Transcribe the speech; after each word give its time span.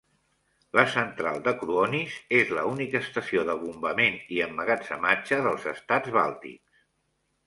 La 0.77 0.83
Central 0.91 1.35
de 1.47 1.51
Kruonis 1.57 2.15
és 2.39 2.53
la 2.57 2.63
única 2.69 3.01
estació 3.07 3.43
de 3.49 3.55
bombament 3.65 4.17
i 4.37 4.39
emmagatzematge 4.47 5.39
dels 5.49 5.69
estats 5.73 6.15
bàltics. 6.17 6.65